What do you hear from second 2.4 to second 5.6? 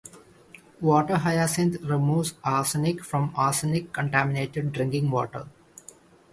arsenic from arsenic contaminated drinking water.